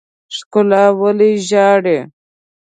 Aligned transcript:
ښکلا 0.35 0.83
ولې 0.99 1.31
ژاړي. 1.47 1.99